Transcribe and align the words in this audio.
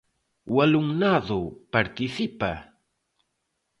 O 0.53 0.55
alumnado 0.65 1.39
participa? 1.73 2.51